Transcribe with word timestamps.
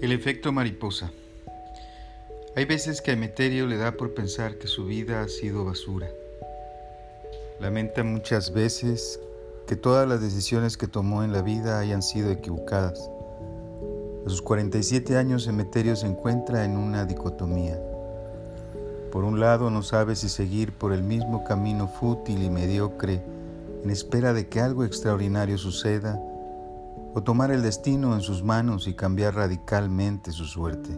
El 0.00 0.12
efecto 0.12 0.50
mariposa. 0.50 1.10
Hay 2.56 2.64
veces 2.64 3.02
que 3.02 3.10
a 3.10 3.14
Emeterio 3.14 3.66
le 3.66 3.76
da 3.76 3.92
por 3.92 4.14
pensar 4.14 4.56
que 4.56 4.66
su 4.66 4.86
vida 4.86 5.20
ha 5.20 5.28
sido 5.28 5.66
basura. 5.66 6.08
Lamenta 7.60 8.02
muchas 8.02 8.54
veces 8.54 9.20
que 9.66 9.76
todas 9.76 10.08
las 10.08 10.22
decisiones 10.22 10.78
que 10.78 10.86
tomó 10.86 11.22
en 11.22 11.32
la 11.34 11.42
vida 11.42 11.78
hayan 11.78 12.02
sido 12.02 12.30
equivocadas. 12.30 13.10
A 14.24 14.30
sus 14.30 14.40
47 14.40 15.18
años 15.18 15.46
Emeterio 15.46 15.94
se 15.96 16.06
encuentra 16.06 16.64
en 16.64 16.78
una 16.78 17.04
dicotomía. 17.04 17.78
Por 19.12 19.24
un 19.24 19.38
lado 19.38 19.68
no 19.68 19.82
sabe 19.82 20.16
si 20.16 20.30
seguir 20.30 20.72
por 20.72 20.94
el 20.94 21.02
mismo 21.02 21.44
camino 21.44 21.88
fútil 21.88 22.42
y 22.42 22.48
mediocre 22.48 23.20
en 23.84 23.90
espera 23.90 24.32
de 24.32 24.48
que 24.48 24.60
algo 24.60 24.84
extraordinario 24.86 25.58
suceda 25.58 26.18
o 27.14 27.22
tomar 27.22 27.50
el 27.50 27.62
destino 27.62 28.14
en 28.14 28.20
sus 28.20 28.42
manos 28.42 28.86
y 28.86 28.94
cambiar 28.94 29.34
radicalmente 29.34 30.32
su 30.32 30.44
suerte. 30.44 30.90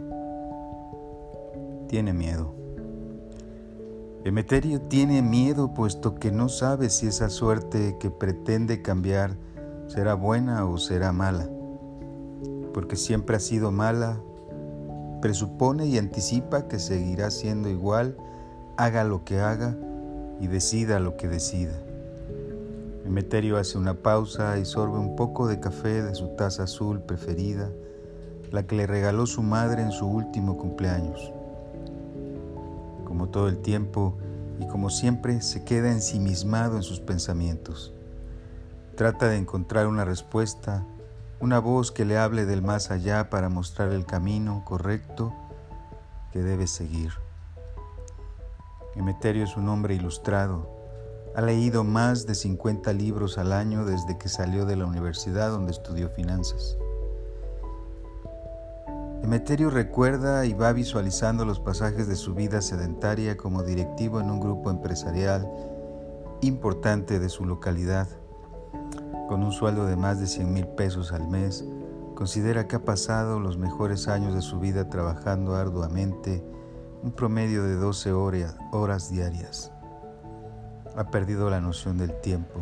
Tiene 1.88 2.12
miedo. 2.12 2.54
Emeterio 4.24 4.80
tiene 4.82 5.20
miedo 5.20 5.74
puesto 5.74 6.14
que 6.14 6.30
no 6.30 6.48
sabe 6.48 6.90
si 6.90 7.06
esa 7.06 7.28
suerte 7.28 7.96
que 7.98 8.10
pretende 8.10 8.80
cambiar 8.80 9.36
será 9.88 10.14
buena 10.14 10.64
o 10.66 10.78
será 10.78 11.12
mala, 11.12 11.48
porque 12.72 12.96
siempre 12.96 13.36
ha 13.36 13.40
sido 13.40 13.72
mala, 13.72 14.20
presupone 15.20 15.86
y 15.86 15.98
anticipa 15.98 16.68
que 16.68 16.78
seguirá 16.78 17.30
siendo 17.30 17.68
igual, 17.68 18.16
haga 18.76 19.02
lo 19.02 19.24
que 19.24 19.40
haga 19.40 19.76
y 20.40 20.46
decida 20.46 21.00
lo 21.00 21.16
que 21.16 21.28
decida. 21.28 21.72
Emeterio 23.04 23.56
hace 23.56 23.78
una 23.78 23.94
pausa 23.94 24.58
y 24.58 24.64
sorbe 24.64 24.98
un 24.98 25.16
poco 25.16 25.48
de 25.48 25.58
café 25.58 26.02
de 26.02 26.14
su 26.14 26.28
taza 26.36 26.64
azul 26.64 27.00
preferida, 27.00 27.68
la 28.52 28.64
que 28.64 28.76
le 28.76 28.86
regaló 28.86 29.26
su 29.26 29.42
madre 29.42 29.82
en 29.82 29.90
su 29.90 30.06
último 30.06 30.56
cumpleaños. 30.56 31.32
Como 33.04 33.28
todo 33.28 33.48
el 33.48 33.58
tiempo 33.58 34.16
y 34.60 34.68
como 34.68 34.88
siempre, 34.88 35.42
se 35.42 35.64
queda 35.64 35.90
ensimismado 35.90 36.76
en 36.76 36.82
sus 36.82 37.00
pensamientos. 37.00 37.92
Trata 38.94 39.28
de 39.28 39.36
encontrar 39.36 39.88
una 39.88 40.04
respuesta, 40.04 40.84
una 41.40 41.58
voz 41.58 41.90
que 41.90 42.04
le 42.04 42.18
hable 42.18 42.46
del 42.46 42.62
más 42.62 42.90
allá 42.90 43.30
para 43.30 43.48
mostrar 43.48 43.90
el 43.90 44.06
camino 44.06 44.62
correcto 44.64 45.32
que 46.32 46.40
debe 46.40 46.68
seguir. 46.68 47.10
Emeterio 48.94 49.44
es 49.44 49.56
un 49.56 49.68
hombre 49.68 49.94
ilustrado, 49.94 50.81
ha 51.34 51.40
leído 51.40 51.82
más 51.82 52.26
de 52.26 52.34
50 52.34 52.92
libros 52.92 53.38
al 53.38 53.52
año 53.52 53.86
desde 53.86 54.18
que 54.18 54.28
salió 54.28 54.66
de 54.66 54.76
la 54.76 54.84
universidad 54.84 55.50
donde 55.50 55.72
estudió 55.72 56.10
finanzas. 56.10 56.76
Emeterio 59.22 59.70
recuerda 59.70 60.44
y 60.44 60.52
va 60.52 60.72
visualizando 60.72 61.44
los 61.44 61.58
pasajes 61.58 62.06
de 62.06 62.16
su 62.16 62.34
vida 62.34 62.60
sedentaria 62.60 63.36
como 63.36 63.62
directivo 63.62 64.20
en 64.20 64.30
un 64.30 64.40
grupo 64.40 64.70
empresarial 64.70 65.48
importante 66.42 67.18
de 67.18 67.28
su 67.28 67.46
localidad. 67.46 68.08
Con 69.28 69.42
un 69.42 69.52
sueldo 69.52 69.86
de 69.86 69.96
más 69.96 70.20
de 70.20 70.26
100 70.26 70.52
mil 70.52 70.66
pesos 70.66 71.12
al 71.12 71.28
mes, 71.28 71.64
considera 72.14 72.66
que 72.66 72.76
ha 72.76 72.84
pasado 72.84 73.40
los 73.40 73.56
mejores 73.56 74.06
años 74.06 74.34
de 74.34 74.42
su 74.42 74.60
vida 74.60 74.90
trabajando 74.90 75.54
arduamente, 75.54 76.44
un 77.02 77.12
promedio 77.12 77.62
de 77.62 77.76
12 77.76 78.12
horas, 78.12 79.10
diarias 79.10 79.72
ha 80.96 81.10
perdido 81.10 81.50
la 81.50 81.60
noción 81.60 81.98
del 81.98 82.12
tiempo. 82.20 82.60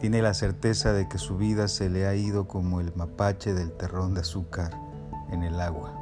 Tiene 0.00 0.22
la 0.22 0.34
certeza 0.34 0.92
de 0.92 1.08
que 1.08 1.18
su 1.18 1.36
vida 1.36 1.68
se 1.68 1.90
le 1.90 2.06
ha 2.06 2.14
ido 2.14 2.46
como 2.46 2.80
el 2.80 2.94
mapache 2.94 3.54
del 3.54 3.72
terrón 3.72 4.14
de 4.14 4.20
azúcar 4.20 4.78
en 5.30 5.42
el 5.42 5.60
agua. 5.60 5.94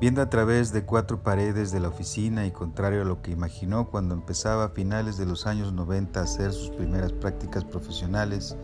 Viendo 0.00 0.20
a 0.20 0.28
través 0.28 0.72
de 0.72 0.84
cuatro 0.84 1.22
paredes 1.22 1.72
de 1.72 1.80
la 1.80 1.88
oficina 1.88 2.44
y 2.46 2.50
contrario 2.50 3.02
a 3.02 3.06
lo 3.06 3.22
que 3.22 3.30
imaginó 3.30 3.88
cuando 3.88 4.14
empezaba 4.14 4.64
a 4.64 4.68
finales 4.70 5.16
de 5.16 5.24
los 5.24 5.46
años 5.46 5.72
90 5.72 6.20
a 6.20 6.24
hacer 6.24 6.52
sus 6.52 6.70
primeras 6.70 7.12
prácticas 7.12 7.64
profesionales, 7.64 8.56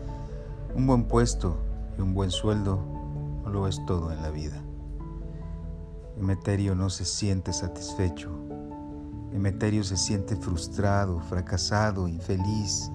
un 0.75 0.85
buen 0.85 1.05
puesto 1.05 1.57
y 1.97 2.01
un 2.01 2.13
buen 2.13 2.29
sueldo 2.29 2.79
no 3.43 3.49
lo 3.49 3.67
es 3.67 3.83
todo 3.87 4.11
en 4.11 4.21
la 4.21 4.29
vida. 4.29 4.61
Emeterio 6.17 6.75
no 6.75 6.91
se 6.91 7.05
siente 7.05 7.53
satisfecho 7.53 8.50
Emeterio 9.33 9.83
se 9.83 9.95
siente 9.95 10.35
frustrado, 10.35 11.19
fracasado, 11.21 12.07
infeliz. 12.07 12.89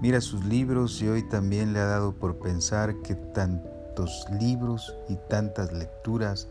Mira 0.00 0.20
sus 0.20 0.44
libros 0.44 1.00
y 1.00 1.08
hoy 1.08 1.28
también 1.28 1.72
le 1.72 1.78
ha 1.78 1.86
dado 1.86 2.12
por 2.12 2.38
pensar 2.40 2.96
que 3.02 3.14
tantos 3.14 4.26
libros 4.40 4.96
y 5.08 5.16
tantas 5.28 5.72
lecturas 5.72 6.48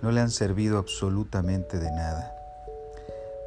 no 0.00 0.10
le 0.12 0.20
han 0.20 0.30
servido 0.30 0.78
absolutamente 0.78 1.78
de 1.78 1.90
nada. 1.90 2.34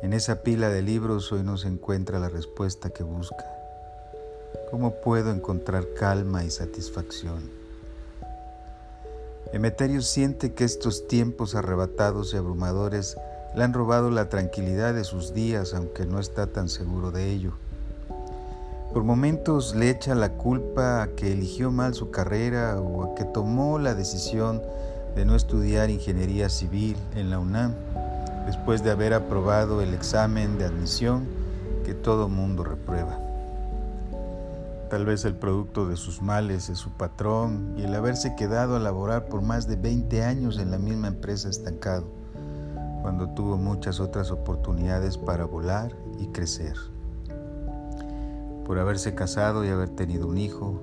En 0.04 0.14
esa 0.14 0.44
pila 0.44 0.70
de 0.70 0.82
libros 0.82 1.32
hoy 1.32 1.44
no 1.44 1.58
se 1.58 1.68
encuentra 1.68 2.20
la 2.20 2.30
respuesta 2.30 2.90
que 2.92 3.04
busca. 3.04 3.46
¿Cómo 4.70 4.96
puedo 5.02 5.32
encontrar 5.32 5.86
calma 5.96 6.44
y 6.44 6.52
satisfacción? 6.52 7.50
Emeterio 9.54 10.02
siente 10.02 10.54
que 10.54 10.64
estos 10.64 11.08
tiempos 11.08 11.56
arrebatados 11.56 12.34
y 12.34 12.38
abrumadores 12.38 13.18
le 13.56 13.64
han 13.64 13.74
robado 13.74 14.10
la 14.12 14.30
tranquilidad 14.30 14.94
de 14.94 15.04
sus 15.04 15.34
días, 15.34 15.74
aunque 15.74 16.06
no 16.06 16.20
está 16.20 16.48
tan 16.48 16.70
seguro 16.70 17.12
de 17.12 17.32
ello. 17.32 17.52
Por 18.94 19.04
momentos 19.04 19.76
le 19.76 19.90
echa 19.90 20.16
la 20.16 20.34
culpa 20.34 21.04
a 21.04 21.08
que 21.10 21.32
eligió 21.32 21.72
mal 21.72 21.94
su 21.94 22.12
carrera 22.12 22.80
o 22.80 23.04
a 23.04 23.16
que 23.16 23.24
tomó 23.24 23.80
la 23.80 23.94
decisión 23.94 24.62
de 25.16 25.26
no 25.26 25.36
estudiar 25.36 25.90
ingeniería 25.90 26.50
civil 26.50 26.98
en 27.16 27.30
la 27.30 27.40
UNAM 27.40 27.74
después 28.46 28.84
de 28.84 28.92
haber 28.92 29.14
aprobado 29.14 29.82
el 29.82 29.94
examen 29.94 30.58
de 30.58 30.66
admisión 30.66 31.26
que 31.86 31.94
todo 31.94 32.28
mundo 32.28 32.64
reprueba. 32.64 33.18
Tal 34.90 35.06
vez 35.06 35.24
el 35.24 35.36
producto 35.36 35.88
de 35.88 35.96
sus 35.96 36.22
males 36.22 36.68
es 36.68 36.78
su 36.78 36.90
patrón 36.90 37.76
y 37.78 37.84
el 37.84 37.96
haberse 37.96 38.36
quedado 38.36 38.76
a 38.76 38.80
laborar 38.80 39.28
por 39.28 39.42
más 39.42 39.68
de 39.68 39.78
20 39.78 40.24
años 40.24 40.58
en 40.58 40.70
la 40.70 40.78
misma 40.78 41.08
empresa 41.08 41.48
estancado 41.48 42.21
cuando 43.02 43.30
tuvo 43.30 43.58
muchas 43.58 44.00
otras 44.00 44.32
oportunidades 44.32 45.18
para 45.18 45.46
volar 45.46 45.92
y 46.20 46.28
crecer. 46.28 46.76
Por 48.66 48.80
haberse 48.80 49.16
casado 49.16 49.66
y 49.66 49.70
haber 49.70 49.90
tenido 49.90 50.28
un 50.28 50.38
hijo, 50.38 50.82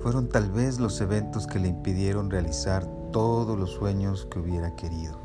fueron 0.00 0.28
tal 0.28 0.50
vez 0.50 0.80
los 0.80 1.00
eventos 1.00 1.46
que 1.46 1.58
le 1.58 1.68
impidieron 1.68 2.30
realizar 2.30 2.86
todos 3.12 3.58
los 3.58 3.70
sueños 3.70 4.26
que 4.30 4.38
hubiera 4.38 4.74
querido. 4.74 5.18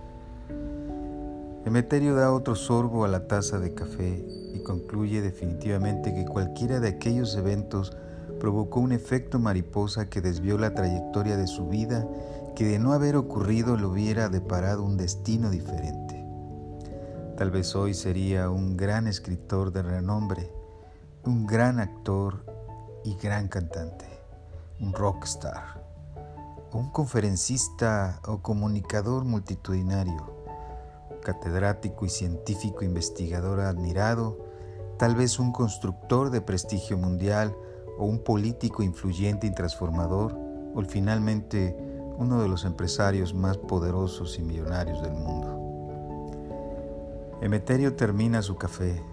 Emeterio 1.66 2.13
da 2.16 2.31
otro 2.31 2.56
sorbo 2.56 3.06
a 3.06 3.07
la 3.07 3.28
taza 3.28 3.57
de 3.57 3.74
café 3.74 4.24
y 4.53 4.59
concluye 4.59 5.22
definitivamente 5.22 6.13
que 6.13 6.25
cualquiera 6.25 6.79
de 6.79 6.90
aquellos 6.90 7.35
eventos 7.35 7.97
provocó 8.40 8.81
un 8.81 8.91
efecto 8.91 9.40
mariposa 9.40 10.07
que 10.07 10.22
desvió 10.22 10.59
la 10.59 10.75
trayectoria 10.75 11.38
de 11.38 11.47
su 11.47 11.68
vida 11.68 12.07
que 12.56 12.66
de 12.66 12.78
no 12.78 12.94
haber 12.94 13.16
ocurrido 13.16 13.78
le 13.78 13.85
hubiera 13.85 14.29
deparado 14.29 14.84
un 14.84 14.95
destino 14.95 15.50
diferente. 15.50 16.04
Tal 17.38 17.51
vez 17.51 17.75
hoy 17.75 17.94
sería 17.94 18.50
un 18.50 18.78
gran 18.78 19.07
escritor 19.07 19.73
de 19.73 19.81
renombre, 19.81 20.53
un 21.25 21.46
gran 21.46 21.81
actor 21.81 22.46
y 23.03 23.16
gran 23.16 23.50
cantante, 23.50 24.06
un 24.79 24.94
rockstar, 24.94 25.84
un 26.72 26.91
conferencista 26.91 28.22
o 28.25 28.41
comunicador 28.41 29.25
multitudinario, 29.25 30.34
catedrático 31.22 32.06
y 32.06 32.09
científico 32.09 32.85
investigador 32.85 33.59
admirado, 33.59 34.38
tal 34.98 35.13
vez 35.15 35.38
un 35.38 35.51
constructor 35.51 36.30
de 36.30 36.39
prestigio 36.39 36.98
mundial 36.98 37.54
o 37.98 38.06
un 38.06 38.19
político 38.19 38.81
influyente 38.81 39.45
y 39.48 39.54
transformador, 39.54 40.38
o 40.74 40.81
finalmente 40.88 41.75
uno 42.18 42.42
de 42.42 42.48
los 42.48 42.63
empresarios 42.63 43.33
más 43.33 43.57
poderosos 43.57 44.39
y 44.39 44.42
millonarios 44.42 45.01
del 45.01 45.15
mundo. 45.15 45.64
Emeterio 47.41 47.95
termina 47.97 48.41
su 48.41 48.55
café, 48.55 49.03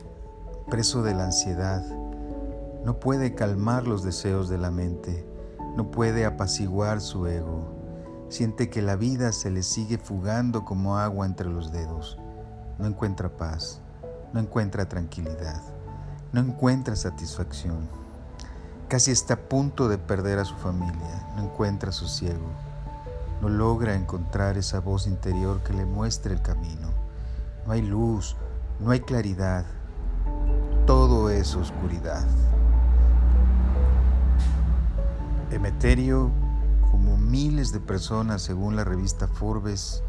preso 0.70 1.02
de 1.02 1.12
la 1.12 1.24
ansiedad. 1.24 1.84
No 2.84 3.00
puede 3.00 3.34
calmar 3.34 3.88
los 3.88 4.04
deseos 4.04 4.48
de 4.48 4.58
la 4.58 4.70
mente, 4.70 5.26
no 5.76 5.90
puede 5.90 6.24
apaciguar 6.24 7.00
su 7.00 7.26
ego. 7.26 7.66
Siente 8.28 8.70
que 8.70 8.80
la 8.80 8.94
vida 8.94 9.32
se 9.32 9.50
le 9.50 9.64
sigue 9.64 9.98
fugando 9.98 10.64
como 10.64 10.98
agua 10.98 11.26
entre 11.26 11.48
los 11.48 11.72
dedos. 11.72 12.16
No 12.78 12.86
encuentra 12.86 13.36
paz, 13.36 13.80
no 14.32 14.38
encuentra 14.38 14.88
tranquilidad, 14.88 15.60
no 16.32 16.40
encuentra 16.40 16.94
satisfacción. 16.94 17.88
Casi 18.86 19.10
está 19.10 19.34
a 19.34 19.48
punto 19.48 19.88
de 19.88 19.98
perder 19.98 20.38
a 20.38 20.44
su 20.44 20.54
familia, 20.54 21.28
no 21.36 21.42
encuentra 21.42 21.90
sosiego, 21.90 22.46
no 23.40 23.48
logra 23.48 23.96
encontrar 23.96 24.56
esa 24.56 24.78
voz 24.78 25.08
interior 25.08 25.60
que 25.64 25.72
le 25.72 25.86
muestre 25.86 26.34
el 26.34 26.40
camino. 26.40 27.01
No 27.66 27.72
hay 27.72 27.82
luz, 27.82 28.36
no 28.80 28.90
hay 28.90 29.00
claridad, 29.00 29.64
todo 30.86 31.30
es 31.30 31.54
oscuridad. 31.54 32.24
Emeterio 35.50 36.30
como 36.90 37.16
miles 37.16 37.72
de 37.72 37.80
personas 37.80 38.42
según 38.42 38.74
la 38.74 38.84
revista 38.84 39.28
Forbes, 39.28 40.02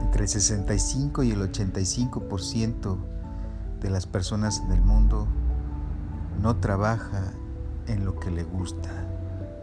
entre 0.00 0.22
el 0.22 0.28
65 0.28 1.22
y 1.22 1.32
el 1.32 1.40
85% 1.52 2.96
de 3.80 3.90
las 3.90 4.06
personas 4.06 4.60
en 4.64 4.72
el 4.72 4.80
mundo 4.80 5.28
no 6.40 6.56
trabaja 6.56 7.32
en 7.86 8.04
lo 8.04 8.18
que 8.18 8.30
le 8.30 8.44
gusta, 8.44 8.90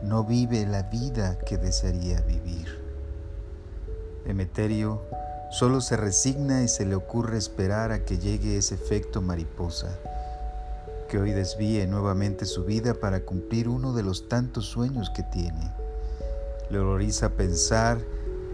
no 0.04 0.24
vive 0.24 0.66
la 0.66 0.84
vida 0.84 1.40
que 1.40 1.58
desearía 1.58 2.22
vivir. 2.22 2.80
Emeterio 4.26 5.02
solo 5.52 5.82
se 5.82 5.98
resigna 5.98 6.64
y 6.64 6.70
se 6.70 6.86
le 6.86 6.96
ocurre 6.96 7.38
esperar 7.38 7.92
a 7.92 8.06
que 8.06 8.18
llegue 8.18 8.58
ese 8.58 8.76
efecto 8.76 9.22
mariposa, 9.22 9.90
que 11.10 11.20
hoy 11.20 11.32
desvíe 11.34 11.86
nuevamente 11.88 12.46
su 12.46 12.64
vida 12.64 12.94
para 12.94 13.20
cumplir 13.20 13.68
uno 13.68 13.92
de 13.92 14.02
los 14.02 14.30
tantos 14.30 14.66
sueños 14.66 15.10
que 15.10 15.24
tiene. 15.24 15.70
Le 16.70 16.80
horroriza 16.80 17.32
pensar 17.32 18.00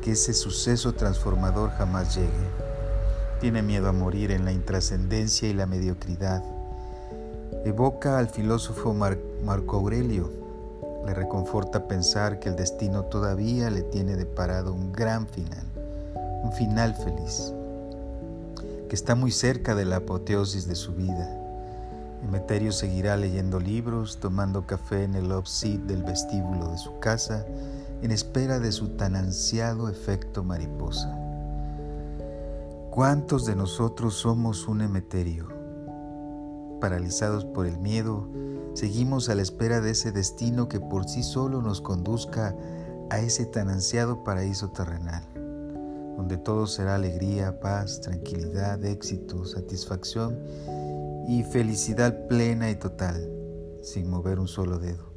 que 0.01 0.13
ese 0.13 0.33
suceso 0.33 0.93
transformador 0.93 1.69
jamás 1.69 2.15
llegue. 2.15 2.31
Tiene 3.39 3.61
miedo 3.61 3.87
a 3.87 3.91
morir 3.91 4.31
en 4.31 4.43
la 4.43 4.51
intrascendencia 4.51 5.47
y 5.47 5.53
la 5.53 5.67
mediocridad. 5.67 6.43
Evoca 7.63 8.17
al 8.17 8.29
filósofo 8.29 8.95
Marco 8.95 9.75
Aurelio. 9.75 10.31
Le 11.05 11.13
reconforta 11.13 11.87
pensar 11.87 12.39
que 12.39 12.49
el 12.49 12.55
destino 12.55 13.03
todavía 13.03 13.69
le 13.69 13.83
tiene 13.83 14.15
deparado 14.15 14.73
un 14.73 14.91
gran 14.91 15.27
final, 15.27 15.63
un 16.43 16.51
final 16.51 16.95
feliz, 16.95 17.53
que 18.89 18.95
está 18.95 19.15
muy 19.15 19.31
cerca 19.31 19.75
de 19.75 19.85
la 19.85 19.97
apoteosis 19.97 20.67
de 20.67 20.75
su 20.75 20.93
vida. 20.93 21.29
Emeterio 22.23 22.71
seguirá 22.71 23.15
leyendo 23.15 23.59
libros, 23.59 24.19
tomando 24.19 24.65
café 24.65 25.03
en 25.03 25.15
el 25.15 25.31
off 25.31 25.47
del 25.61 26.03
vestíbulo 26.03 26.71
de 26.71 26.77
su 26.77 26.99
casa, 26.99 27.45
en 28.01 28.11
espera 28.11 28.59
de 28.59 28.71
su 28.71 28.89
tan 28.89 29.15
ansiado 29.15 29.89
efecto 29.89 30.43
mariposa. 30.43 31.15
¿Cuántos 32.91 33.45
de 33.45 33.55
nosotros 33.55 34.15
somos 34.15 34.67
un 34.67 34.81
emeterio? 34.81 35.47
Paralizados 36.81 37.45
por 37.45 37.67
el 37.67 37.77
miedo, 37.77 38.27
seguimos 38.73 39.29
a 39.29 39.35
la 39.35 39.43
espera 39.43 39.81
de 39.81 39.91
ese 39.91 40.11
destino 40.11 40.67
que 40.67 40.79
por 40.79 41.07
sí 41.07 41.21
solo 41.21 41.61
nos 41.61 41.81
conduzca 41.81 42.55
a 43.09 43.19
ese 43.19 43.45
tan 43.45 43.69
ansiado 43.69 44.23
paraíso 44.23 44.69
terrenal, 44.69 45.23
donde 46.17 46.37
todo 46.37 46.65
será 46.65 46.95
alegría, 46.95 47.59
paz, 47.59 48.01
tranquilidad, 48.01 48.83
éxito, 48.83 49.45
satisfacción 49.45 50.39
y 51.27 51.43
felicidad 51.43 52.27
plena 52.27 52.71
y 52.71 52.75
total, 52.75 53.29
sin 53.83 54.09
mover 54.09 54.39
un 54.39 54.47
solo 54.47 54.79
dedo. 54.79 55.13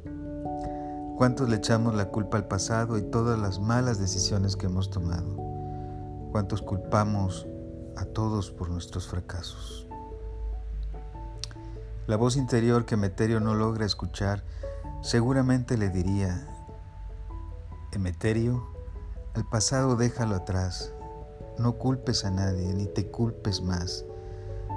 ¿Cuántos 1.17 1.49
le 1.49 1.57
echamos 1.57 1.95
la 1.95 2.09
culpa 2.09 2.37
al 2.37 2.47
pasado 2.47 2.97
y 2.97 3.01
todas 3.01 3.39
las 3.39 3.59
malas 3.59 3.99
decisiones 3.99 4.55
que 4.55 4.67
hemos 4.67 4.89
tomado? 4.89 5.35
¿Cuántos 6.31 6.61
culpamos 6.61 7.47
a 7.97 8.05
todos 8.05 8.51
por 8.51 8.69
nuestros 8.69 9.07
fracasos? 9.07 9.87
La 12.07 12.15
voz 12.15 12.37
interior 12.37 12.85
que 12.85 12.95
Emeterio 12.95 13.39
no 13.39 13.53
logra 13.53 13.85
escuchar 13.85 14.43
seguramente 15.01 15.77
le 15.77 15.89
diría, 15.89 16.47
Emeterio, 17.91 18.70
el 19.33 19.45
pasado 19.45 19.95
déjalo 19.95 20.35
atrás, 20.35 20.91
no 21.57 21.77
culpes 21.77 22.25
a 22.25 22.31
nadie 22.31 22.73
ni 22.73 22.85
te 22.85 23.07
culpes 23.07 23.61
más. 23.61 24.03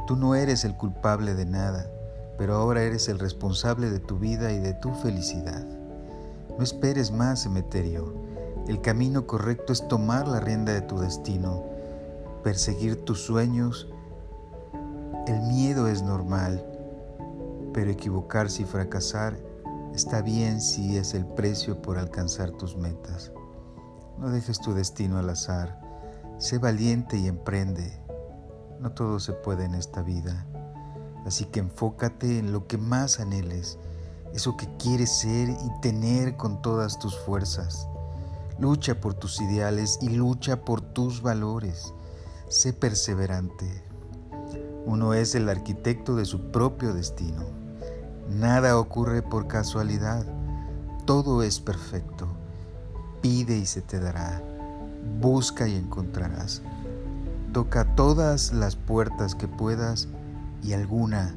Tú 0.07 0.15
no 0.15 0.37
eres 0.37 0.65
el 0.65 0.77
culpable 0.77 1.35
de 1.35 1.45
nada, 1.45 1.91
pero 2.39 2.55
ahora 2.55 2.83
eres 2.83 3.09
el 3.09 3.19
responsable 3.19 3.91
de 3.91 3.99
tu 3.99 4.19
vida 4.19 4.53
y 4.53 4.61
de 4.61 4.75
tu 4.75 4.95
felicidad. 4.95 5.67
No 6.57 6.63
esperes 6.63 7.11
más, 7.11 7.47
Emeterio. 7.47 8.15
El 8.69 8.81
camino 8.81 9.27
correcto 9.27 9.73
es 9.73 9.89
tomar 9.89 10.29
la 10.29 10.39
rienda 10.39 10.73
de 10.73 10.83
tu 10.83 11.01
destino, 11.01 11.65
perseguir 12.45 13.05
tus 13.05 13.23
sueños. 13.23 13.89
El 15.27 15.41
miedo 15.43 15.89
es 15.89 16.03
normal, 16.03 16.65
pero 17.73 17.91
equivocarse 17.91 18.63
y 18.63 18.67
fracasar 18.67 19.37
está 19.95 20.23
bien 20.23 20.61
si 20.61 20.97
es 20.97 21.15
el 21.15 21.27
precio 21.27 21.83
por 21.83 21.99
alcanzar 21.99 22.53
tus 22.53 22.77
metas. 22.77 23.33
No 24.19 24.31
dejes 24.31 24.61
tu 24.61 24.75
destino 24.75 25.19
al 25.19 25.31
azar. 25.31 25.81
Sé 26.39 26.59
valiente 26.59 27.17
y 27.17 27.27
emprende. 27.27 28.01
No 28.81 28.93
todo 28.93 29.21
se 29.21 29.33
puede 29.33 29.65
en 29.65 29.75
esta 29.75 30.03
vida. 30.03 30.47
Así 31.25 31.47
que 31.47 31.61
enfócate 31.61 32.39
en 32.39 32.53
lo 32.53 32.67
que 32.67 32.79
más 32.79 33.21
anheles 33.21 33.79
eso 34.35 34.57
que 34.57 34.69
quieres 34.79 35.17
ser 35.17 35.49
y 35.49 35.81
tener 35.81 36.37
con 36.37 36.61
todas 36.61 36.99
tus 36.99 37.17
fuerzas. 37.17 37.89
Lucha 38.59 39.01
por 39.01 39.15
tus 39.15 39.41
ideales 39.41 39.99
y 40.03 40.09
lucha 40.09 40.65
por 40.65 40.81
tus 40.81 41.23
valores. 41.23 41.95
Sé 42.49 42.73
perseverante. 42.73 43.85
Uno 44.87 45.15
es 45.15 45.37
el 45.37 45.49
arquitecto 45.49 46.17
de 46.17 46.25
su 46.25 46.51
propio 46.51 46.93
destino. 46.93 47.45
Nada 48.29 48.77
ocurre 48.77 49.23
por 49.23 49.47
casualidad. 49.47 50.27
Todo 51.07 51.45
es 51.45 51.61
perfecto. 51.61 52.27
Pide 53.25 53.57
y 53.57 53.65
se 53.65 53.81
te 53.81 53.99
dará. 54.01 54.43
Busca 55.19 55.67
y 55.67 55.75
encontrarás. 55.77 56.61
Toca 57.55 57.97
todas 57.97 58.53
las 58.53 58.77
puertas 58.77 59.35
que 59.35 59.49
puedas 59.49 60.09
y 60.63 60.75
alguna 60.75 61.35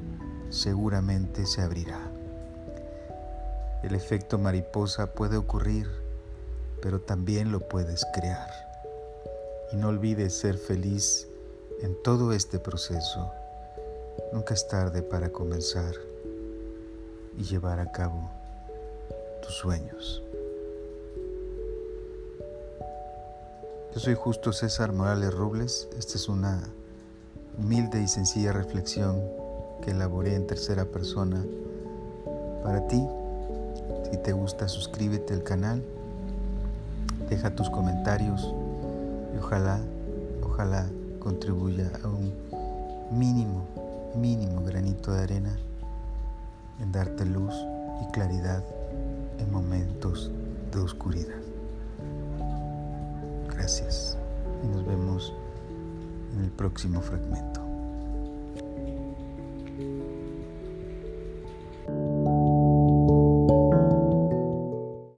seguramente 0.49 1.45
se 1.45 1.61
abrirá. 1.61 2.01
El 3.83 3.95
efecto 3.95 4.37
mariposa 4.37 5.13
puede 5.13 5.37
ocurrir, 5.37 5.87
pero 6.81 6.99
también 6.99 7.53
lo 7.53 7.61
puedes 7.61 8.05
crear. 8.13 8.49
Y 9.71 9.77
no 9.77 9.87
olvides 9.87 10.37
ser 10.37 10.57
feliz 10.57 11.25
en 11.81 11.95
todo 12.03 12.33
este 12.33 12.59
proceso. 12.59 13.31
Nunca 14.33 14.55
es 14.55 14.67
tarde 14.67 15.03
para 15.03 15.29
comenzar 15.29 15.93
y 17.37 17.43
llevar 17.43 17.79
a 17.79 17.93
cabo 17.93 18.29
tus 19.41 19.53
sueños. 19.53 20.26
Yo 23.97 24.01
soy 24.03 24.13
justo 24.13 24.53
César 24.53 24.93
Morales 24.93 25.33
Robles. 25.33 25.87
Esta 25.97 26.17
es 26.19 26.29
una 26.29 26.61
humilde 27.57 27.99
y 27.99 28.07
sencilla 28.07 28.53
reflexión 28.53 29.19
que 29.81 29.89
elaboré 29.89 30.35
en 30.35 30.45
tercera 30.45 30.85
persona 30.85 31.43
para 32.63 32.87
ti 32.87 33.03
si 34.11 34.17
te 34.17 34.33
gusta, 34.33 34.67
suscríbete 34.67 35.33
al 35.33 35.41
canal, 35.41 35.83
deja 37.27 37.55
tus 37.55 37.71
comentarios 37.71 38.53
y 39.33 39.39
ojalá, 39.39 39.79
ojalá 40.43 40.85
contribuya 41.17 41.91
a 42.03 42.07
un 42.07 42.31
mínimo, 43.09 43.65
mínimo 44.15 44.63
granito 44.63 45.11
de 45.11 45.23
arena 45.23 45.57
en 46.79 46.91
darte 46.91 47.25
luz 47.25 47.55
y 48.07 48.11
claridad 48.11 48.63
en 49.39 49.51
momentos 49.51 50.29
de 50.71 50.81
oscuridad. 50.81 51.56
Gracias 53.57 54.15
y 54.63 54.67
nos 54.67 54.85
vemos 54.85 55.33
en 56.35 56.43
el 56.43 56.51
próximo 56.51 57.01
fragmento. 57.01 57.66